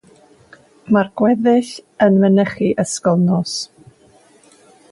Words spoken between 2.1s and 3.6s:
mynychu ysgol nos.